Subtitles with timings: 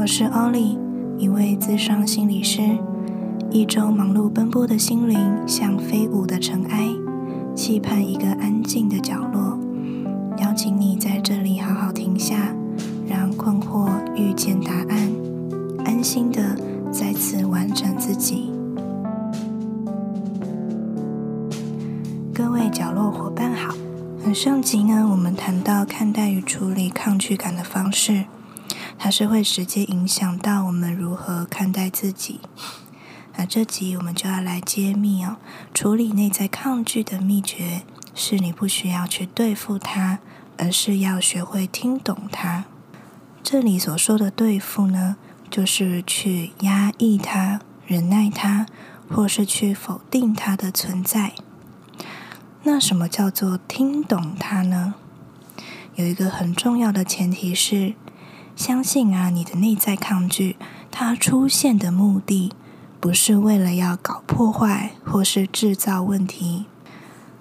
[0.00, 0.78] 我是 Ollie，
[1.18, 2.62] 一位自商心理师。
[3.50, 6.86] 一周忙碌奔波的心灵像飞舞的尘埃，
[7.52, 9.58] 期盼一个安静的角落。
[10.36, 12.54] 邀请你在这里好好停下，
[13.08, 15.10] 让困惑遇见答案，
[15.84, 16.56] 安心的
[16.92, 18.52] 再次完整自己。
[22.32, 23.74] 各位角落伙伴好，
[24.32, 28.26] 上集呢，我们谈到看待与处理抗拒感的方式。
[28.98, 32.40] 它是会直接影响到我们如何看待自己。
[33.36, 35.36] 那这集我们就要来揭秘哦，
[35.72, 37.82] 处理内在抗拒的秘诀
[38.12, 40.18] 是你不需要去对付它，
[40.56, 42.64] 而是要学会听懂它。
[43.44, 45.16] 这里所说的对付呢，
[45.48, 48.66] 就是去压抑它、忍耐它，
[49.08, 51.34] 或是去否定它的存在。
[52.64, 54.94] 那什么叫做听懂它呢？
[55.94, 57.94] 有一个很重要的前提是。
[58.58, 60.56] 相信啊，你的内在抗拒，
[60.90, 62.52] 它出现的目的
[62.98, 66.66] 不是为了要搞破坏或是制造问题，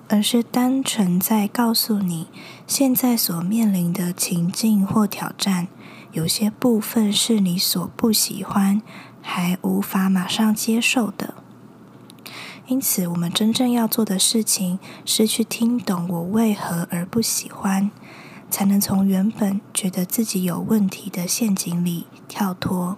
[0.08, 2.28] 而是单纯在告诉你，
[2.68, 5.68] 现在所面临的情境或挑战，
[6.12, 8.84] 有些部分是你所不喜欢，
[9.20, 11.34] 还无法马上接受的。
[12.68, 17.90] 因此，我们真正要做的事情，是去听懂我为何而不喜欢。
[18.50, 22.98] 才能从原本觉得自己有问题的陷阱里跳脱，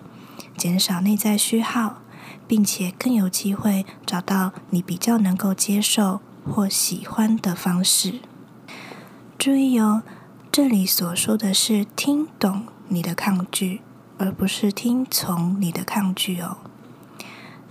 [0.56, 2.02] 减少内在虚耗，
[2.48, 8.20] 并且更有机会找到你比较能够接受或喜欢的方式。
[9.38, 10.04] 注意哦，
[10.52, 13.82] 这里所说的是听懂你的抗拒，
[14.18, 16.58] 而不是听从你的抗拒哦。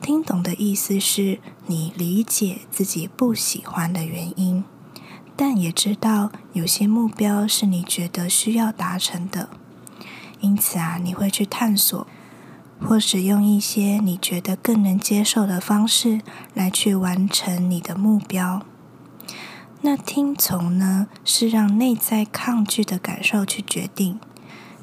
[0.01, 4.65] 听懂的意思是你理解自己不喜欢的原因。
[5.41, 9.48] 但也知道有些目标是你觉得需要达成的，
[10.41, 12.05] 因此啊，你会去探索，
[12.80, 16.23] 或使用一些你觉得更能接受的方式
[16.55, 18.63] 来去完成你的目标。
[19.83, 24.18] 那听从呢，是让内在抗拒的感受去决定。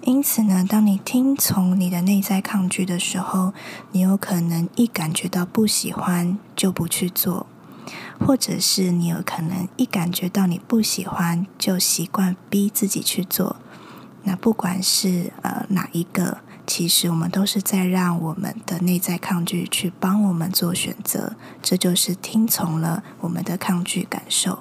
[0.04, 3.54] 因此呢，当你听从你的内在抗拒的时候，
[3.92, 7.46] 你有可能一感觉到不喜欢就不去做。
[8.20, 13.58] 或者是你有可能一感觉到你不喜欢，就习惯逼自己去做。
[14.24, 21.36] 那不管是呃哪一个，其实我们都是在让我们的内在抗拒去帮我们做选择。
[21.62, 24.60] 这就是听从了我们的抗拒感受。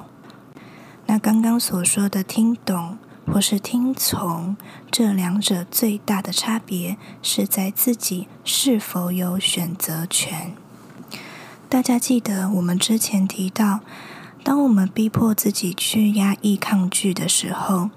[1.06, 4.56] 那刚刚所说的听懂或是听从，
[4.90, 10.54] 这两者最大的差别是在自己是否有选择权。
[11.74, 13.80] 大家记得，我们之前提到，
[14.44, 17.90] 当我们逼迫自己去压抑抗拒的时候，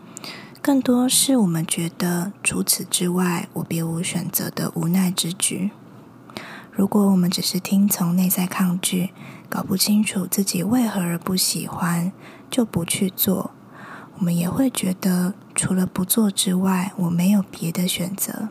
[0.63, 5.69] 更多是我们觉得除此之外，我别无选择的无奈之举。
[6.71, 9.11] 如果我们只是听从内在抗拒，
[9.47, 12.11] 搞不清楚自己为何而不喜欢，
[12.49, 13.51] 就不去做，
[14.17, 18.49] 我们也会觉得除了不做之外，我没有别的选择。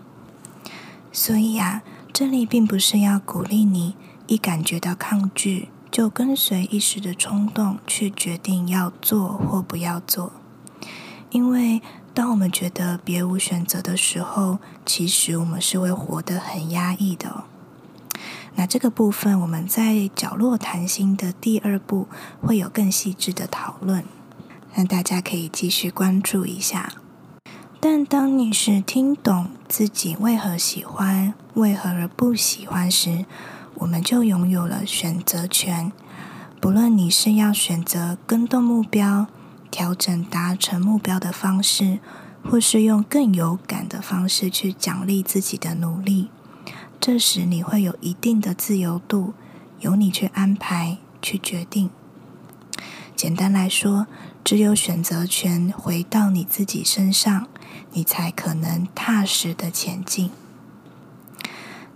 [1.11, 1.83] 所以呀，
[2.13, 3.97] 这里并不是要鼓励你。
[4.27, 10.33] 一感觉到抗拒，就跟随一时的冲动去决定要做或不要做。
[11.31, 11.83] 因为
[12.15, 17.45] 当我们觉得别无选择的时候，其实我们是会活得很压抑的。
[18.55, 22.09] 那这个部分，我们在角落谈心的第二部
[22.41, 24.03] 会有更细致的讨论，
[24.75, 26.95] 那大家可以继续关注一下。
[27.79, 33.27] 但当你是听懂自己为何喜欢，为何而不喜欢时，
[33.77, 35.93] 我们就拥有了选择权，
[36.61, 39.27] 不论你是要选择跟动目标、
[39.71, 41.99] 调整达成目标的方式，
[42.43, 46.31] 或是用更有感的方式去奖励自己的努力，
[46.99, 49.35] 这时你会有一定的自由度，
[49.81, 51.91] 由你去安排、去决定。
[53.15, 54.07] 简单来说，
[54.43, 57.47] 只有选择权回到你自己身上，
[57.93, 60.31] 你才可能踏实的前进。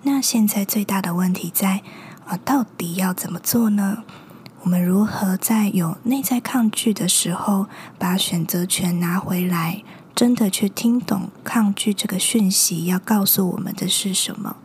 [0.03, 1.83] 那现在最大的问题在
[2.27, 4.05] 啊，到底要怎么做呢？
[4.63, 7.67] 我们如何在有内在抗拒的时候，
[7.99, 9.83] 把选择权拿回来，
[10.15, 14.57] 真的去听懂抗拒这个讯息要告诉我们的是什么，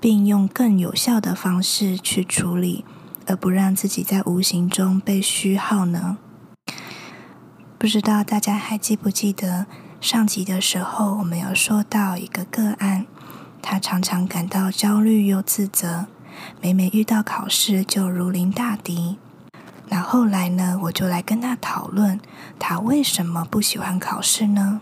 [0.00, 2.84] 并用更有效的方式去处理，
[3.26, 6.18] 而不让自己在无形中被虚耗呢？
[7.78, 9.66] 不知道大家还记不记得
[10.00, 13.06] 上集的时候，我们有说到一个个案。
[13.62, 16.06] 他常常感到焦虑又自责，
[16.60, 19.18] 每每遇到考试就如临大敌。
[19.88, 22.20] 那后来呢，我就来跟他讨论，
[22.58, 24.80] 他为什么不喜欢考试呢？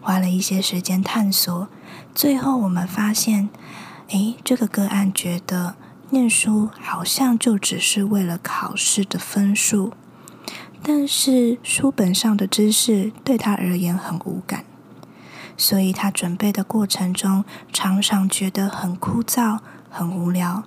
[0.00, 1.68] 花了一些时间探索，
[2.14, 3.48] 最后我们发现，
[4.08, 5.76] 诶，这个个案觉得
[6.10, 9.92] 念书好像就只是为了考试的分数，
[10.82, 14.64] 但是书本上的知识对他而言很无感，
[15.62, 20.64] 所以他准备的过程中常常觉得很枯燥、很无聊，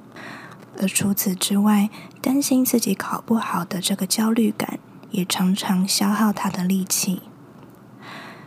[0.80, 1.89] 而除此之外，
[2.21, 4.80] 担心自己考不好的这个焦虑感
[5.12, 7.24] 也常常消耗他的力气。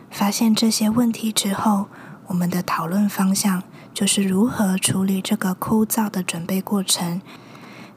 [0.09, 1.85] 发现这些问题之后，
[2.25, 3.61] 我们的讨论方向
[3.93, 7.21] 就是如何处理这个枯燥的准备过程，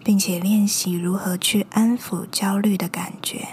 [0.05, 3.49] 并且练习如何去安抚焦虑的感觉。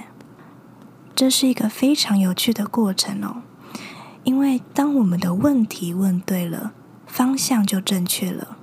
[1.16, 3.44] 这是一个非常有趣的过程哦，
[4.24, 6.74] 因为当我们的问题问对了，
[7.08, 8.58] 方向就正确了。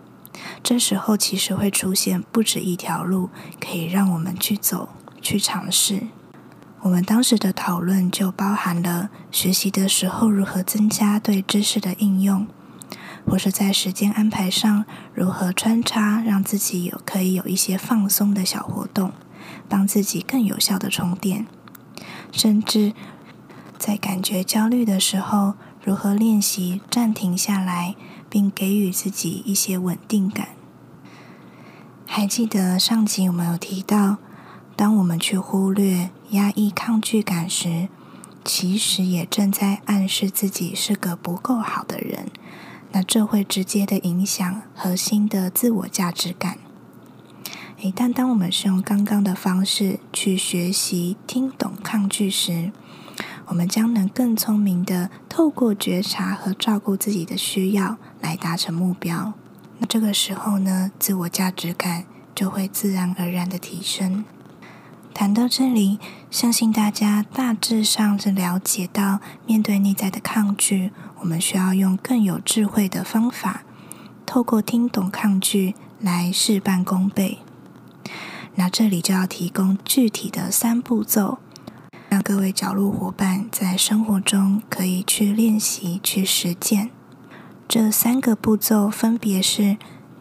[0.62, 3.31] 这时候其实会出现不止一条路
[3.61, 6.08] 可以让我们去走、去尝试。
[6.82, 12.47] 我们当时的讨论就包含了学习的时候如何增加对知识的应用，
[13.26, 19.12] 或是在时间安排上如何穿插，让自己有可以有一些放松的小活动，
[19.69, 21.47] 帮自己更有效的充电，
[22.31, 22.93] 甚至
[23.78, 27.94] 在感觉焦虑的时候，如何练习暂停下来，
[28.28, 30.49] 并给予自己一些稳定感。
[32.06, 34.17] 还记得上集我们有提到，
[34.75, 37.88] 当我们去忽略、压抑抗拒感时，
[38.44, 42.28] 其实也正在暗示自己是个不够好的人。
[42.93, 46.58] 那这会直接的影响核心的自我价值感。
[47.82, 52.73] 诶，但当我们是用刚刚的方式去学习听懂抗拒时，
[53.47, 59.33] 我们将能更聪明的透过觉察和照顾自己的需要来达成目标。
[59.79, 62.05] 那这个时候呢，自我价值感
[62.35, 64.25] 就会自然而然的提升。
[65.15, 65.99] 谈到这里，
[66.31, 70.91] 相信大家大致上是了解到，面对内在的抗拒，
[71.21, 73.63] 我们需要用更有智慧的方法，
[74.27, 77.39] 透过听懂抗拒来事半功倍。
[78.57, 81.39] 那这里就要提供具体的三步骤，
[82.08, 86.91] 让各位角落伙伴在生活中可以去练习、去实践。
[87.69, 89.76] 这三个步骤分别是：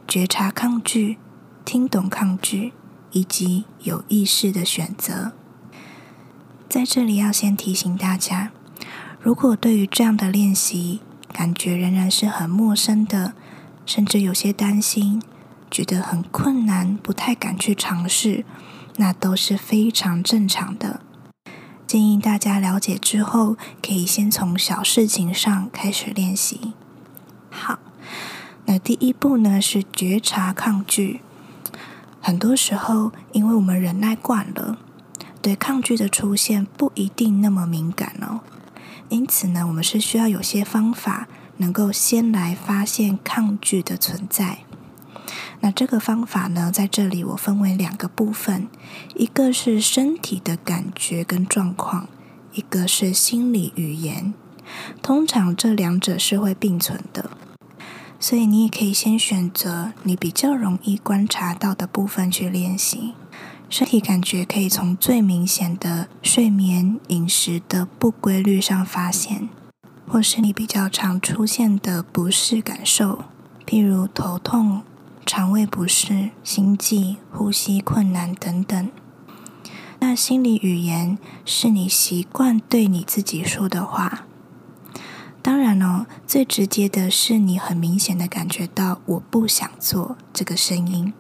[0.07, 1.17] 觉察抗拒、
[1.63, 2.73] 听懂抗拒。
[3.11, 5.31] 以及有意识的选择，
[6.67, 8.51] 在这里要先提醒大家，
[9.21, 10.99] 如果对于这样的练习
[11.31, 13.33] 感觉仍然是很陌生的，
[13.85, 15.21] 甚至有些担心，
[15.71, 18.43] 觉得很困难，不太敢去尝试，
[18.97, 20.99] 那都是非常正常的。
[21.95, 26.73] 建议大家了解之后，可以先从小事情上开始练习。
[27.49, 27.79] 好，
[28.65, 31.21] 那第一步呢，是觉察抗拒。
[32.19, 34.77] 很多时候，因为我们忍耐惯了，
[35.41, 38.41] 对抗拒的出现不一定那么敏感哦。
[39.07, 44.64] 因此呢，我们是需要有些方法，能够先来发现抗拒的存在。
[45.61, 48.67] 那这个方法呢，在这里我分为两个部分，
[49.15, 52.07] 一个是身体的感觉跟状况，
[52.53, 54.33] 一个是心理语言。
[55.01, 57.31] 通常这两者是会并存的。
[58.19, 63.13] 所以你也可以先选择你比较容易观察到的部分去练习。
[63.69, 69.49] 身体感觉可以从最明显的睡眠、饮食的不规律上发现，
[70.07, 73.25] 或是你比较常出现的不适感受，
[73.65, 74.83] 譬如头痛、
[75.25, 78.89] 肠胃不适、心悸、呼吸困难等等。
[79.99, 84.25] 那心理语言是你习惯对你自己说的话。
[85.41, 91.13] 当然哦，最直接的是你很明显的感觉到“我不想做”这个声音，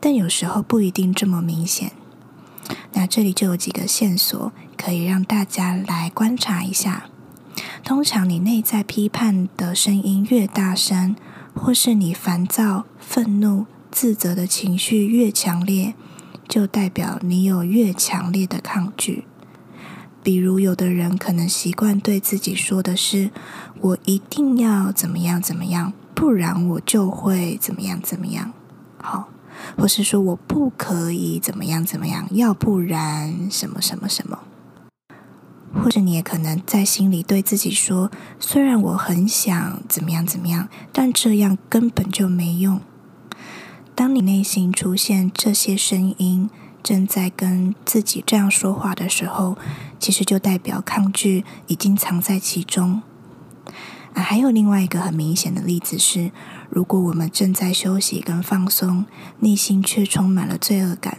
[0.00, 1.92] 但有时候不一定这么明显。
[2.92, 7.04] 那这里就有几个线索可以让大家来观察一下。
[7.84, 11.16] 通常你内在批判的声音越大声，
[11.56, 15.94] 或是你烦躁、愤怒、自责的情绪越强烈，
[16.46, 19.24] 就代表你有越强烈的抗拒。
[20.22, 23.30] 比如，有的人可能习惯对自己说的是
[23.80, 28.52] ：“我一定要怎么样怎么样，不然我就会怎么样怎么样。”
[29.00, 29.28] 好，
[29.78, 34.40] 或是说我不可以怎么样怎么样，要不然什么什么什么。
[35.82, 42.80] 或者你也可能在心里对自己说：“虽然我很想怎么样怎么样，但这样根本就没用。”
[43.94, 46.50] 当你内心出现这些声音，
[46.82, 49.56] 正在跟自己这样说话的时候，
[49.98, 53.02] 其实就代表抗拒已经藏在其中。
[54.12, 56.30] 啊，还有另外一个很明显的例子是，
[56.68, 59.06] 如果我们正在休息跟放松，
[59.40, 61.18] 内心却充满了罪恶感，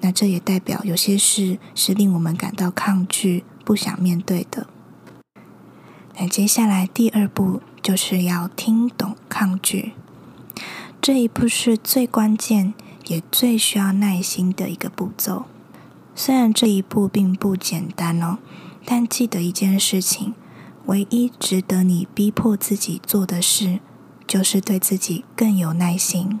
[0.00, 4.68] 那这也代表有些事是令我们感到抗拒、不想面对的。
[6.16, 9.94] 那接下来第二步就是要听懂抗拒，
[11.02, 12.72] 这一步是最关键
[13.08, 15.46] 也最需要耐心的一个步骤。
[16.14, 18.38] 虽然这一步并不简单哦，
[18.84, 20.34] 但记得一件事情：
[20.84, 23.80] 唯一值得你逼迫自己做的事，
[24.28, 26.38] 就是对自己更有耐心。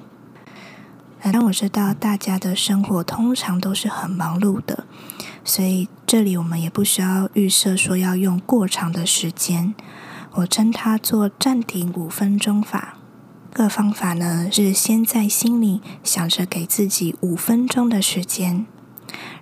[1.20, 4.86] 但我知道大家的生活通常都是很忙碌的，
[5.46, 9.74] 所以这里我们也不需要预设说要用过长的时间。
[10.32, 12.98] 我称它做暂停五分钟法。
[13.54, 18.66] 这个方法呢，是先在心里想着给自己五分钟的时间，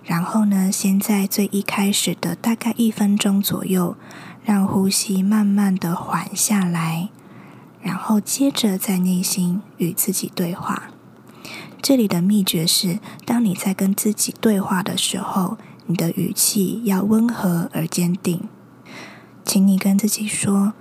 [0.03, 3.97] 然后呢，先在最一开始的大概一分钟左右，
[4.43, 7.09] 让呼吸慢慢的缓下来，
[7.81, 10.83] 然后接着在内心与自己对话。
[11.81, 15.57] 这里的秘诀是：当你在跟自己对话的时候，
[15.87, 18.47] 你的语气要温和而坚定。
[19.43, 20.73] 请你跟自己说：“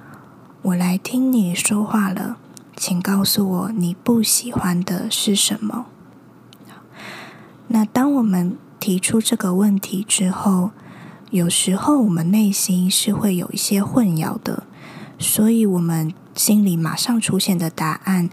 [0.62, 2.36] 我来听你说话了，
[2.76, 5.86] 请告诉我你不喜欢的是什么。”
[7.68, 10.70] 那当我们提出这个问题之后，
[11.30, 14.64] 有时候我们内心是会有一些混淆的，
[15.18, 18.30] 所以我们心里马上出现的答案。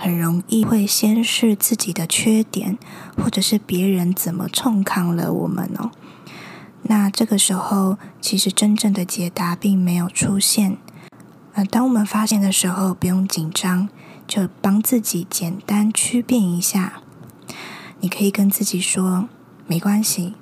[0.00, 2.78] 很容易会先是自己的缺点，
[3.16, 5.90] 或者是别人怎么冲抗了我们哦。
[6.84, 10.78] 那这个时候，其实真正的解答并没有出现。
[11.54, 13.88] 呃，当我们发现的时候，不用紧张，
[14.28, 17.00] 就帮自己简单区辨一下。
[17.98, 19.28] 你可以跟自己说
[19.66, 20.34] ：“没关系，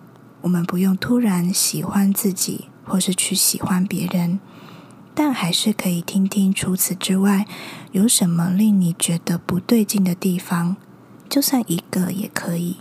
[0.42, 4.38] 我们不用突然喜欢自己，或是去喜欢别人。”
[5.18, 7.46] 但还是可以听听，除此之外，
[7.90, 10.76] 有什么令你觉得不对劲的地方？
[11.26, 12.76] 就算一个也可以。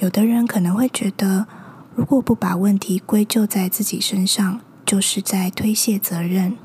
[0.00, 1.46] 有的人可能会觉得，
[1.94, 6.58] 如果不把问题归咎在自己身上，就是在推卸责任。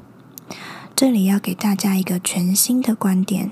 [0.94, 3.50] 这里要给大家一个全新的观点：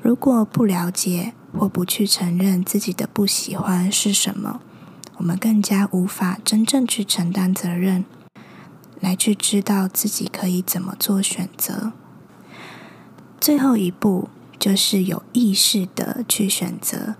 [0.00, 4.62] 如果不了解或不去承认自己的不喜欢是什么，
[5.18, 8.06] 我们更加无法真正去承担责任。
[9.00, 11.92] 来去知道自己可以怎么做选择。
[13.40, 14.28] 最后一步
[14.58, 17.14] 就是有意识的去选择。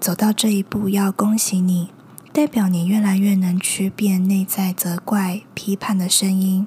[0.00, 1.90] 走到这一步，要恭喜你，
[2.32, 6.66] 代表你越来越能区辨内在责怪、批判的声音，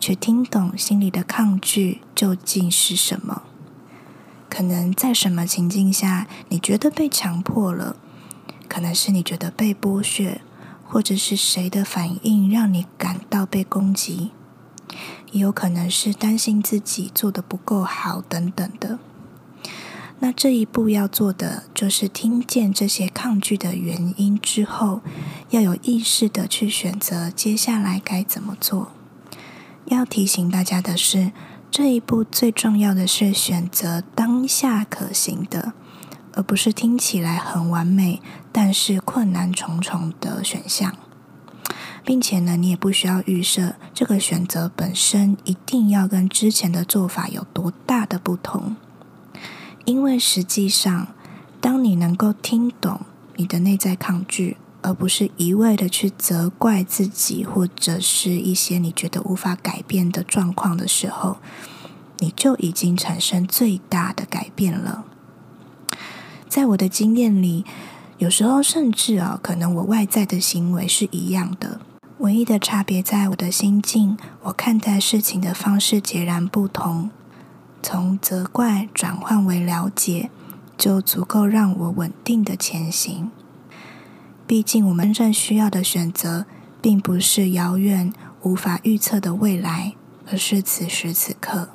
[0.00, 3.42] 去听懂心里的抗拒究竟是什么。
[4.48, 7.96] 可能在什么情境下，你觉得被强迫了？
[8.68, 10.40] 可能是你觉得被剥削。
[10.88, 14.30] 或者是谁的反应让你感到被攻击，
[15.32, 18.98] 也有可能是担心自己做的不够好等等的。
[20.18, 25.02] 那这一步要做的就是听见这些抗拒的原因之后，
[25.50, 28.92] 要有意识的去选择接下来该怎么做。
[29.84, 31.32] 要提醒大家的是，
[31.70, 35.74] 这一步最重要的是选择当下可行的。
[36.36, 38.20] 而不是听起来很完美，
[38.52, 40.94] 但是困难重重的选项，
[42.04, 48.76] 并且呢，你也不需要预设这个选择本身一定要跟之前的做法有多大的不同，
[49.86, 51.08] 因为实际上，
[51.60, 53.00] 当你能够听懂
[53.36, 61.38] 你的内在抗拒，而不是一味的去责怪自己，或者是一些你觉得无法改变的状况的时候，
[62.18, 65.06] 你就已经产生最大的改变了。
[66.56, 67.66] 在我的经验里，
[68.16, 71.82] 有时候甚至啊，可能我外在的行为是一样的，
[72.20, 77.10] 唯一的差别在我的心境，我看待事情的方式截然不同。
[77.82, 80.30] 从责怪转换为了解，
[80.78, 83.30] 就足够让我稳定的前行。
[84.46, 86.46] 毕竟，我们真正需要的选择，
[86.80, 88.10] 并不是遥远
[88.40, 89.92] 无法预测的未来，
[90.26, 91.68] 而是此时此刻。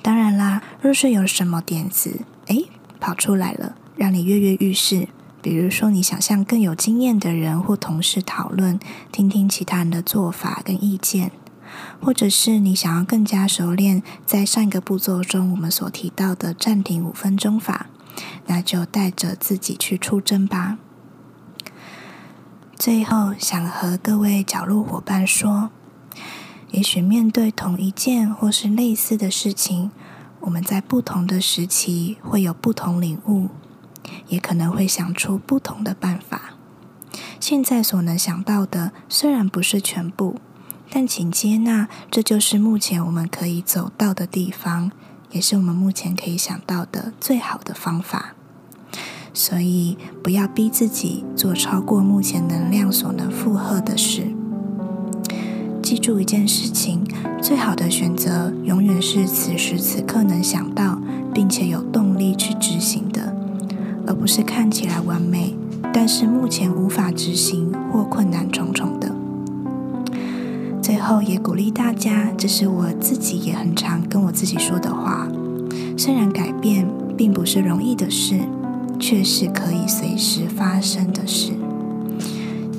[0.00, 2.68] 当然啦，若是有什么点子，诶。
[3.00, 5.08] 跑出来了，让你跃跃欲试。
[5.40, 8.78] 比如说，你想向更有经验的人或同事讨论，
[9.12, 11.30] 听听其他人的做法跟意见；
[12.00, 17.86] 或者是你想要更加熟练，在上一个步骤中我们所提到的暂停五分钟法，
[18.46, 20.78] 那就带着自己去出征吧。
[22.76, 25.70] 最后，想和各位角落伙伴说，
[26.72, 29.92] 也许面对同一件或是类似的事情。
[30.40, 33.48] 我们在不同的时期会有不同领悟，
[34.28, 36.54] 也可能会想出不同的办法。
[37.40, 40.40] 现在所能想到的虽然不是全部，
[40.90, 44.90] 但请接纳，这就是目前我们可以走到的地方，
[45.30, 48.34] 也是我们目前可以想到的最好的方法。
[49.34, 54.34] 所以，不要逼自己做超过目前能量所能负荷的事。
[55.88, 57.00] 记住一件事情：
[57.40, 61.00] 最好的选择永远是此时此刻能想到，
[61.32, 63.34] 并且有动力去执行的，
[64.06, 65.54] 而不是看起来完美，
[65.90, 69.10] 但是目前无法执行或困难重重的。
[70.82, 75.26] 最后也鼓励大家，这是我自己也很常跟我自己说的话。
[75.96, 78.38] 虽然改变并不是容易的事，
[79.00, 81.52] 却是可以随时发生的事。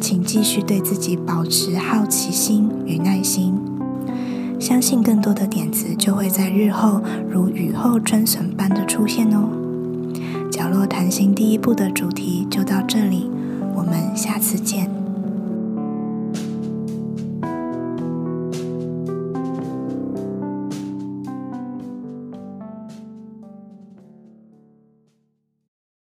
[0.10, 3.54] 请继续对自己保持好奇心与耐心，
[4.60, 7.00] 相信更多的点子就会在日后
[7.30, 9.52] 如雨后春笋般的出现哦。
[10.52, 13.30] 角落谈心第一部的主题就到这里，
[13.76, 14.99] 我们下次见。